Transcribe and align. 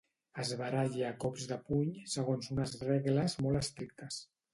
Es 0.43 0.51
baralli 0.59 1.03
a 1.09 1.11
cops 1.23 1.45
de 1.51 1.57
puny 1.67 1.91
segons 2.13 2.49
unes 2.55 2.73
regles 2.87 3.37
molt 3.47 3.61
estrictes. 3.61 4.19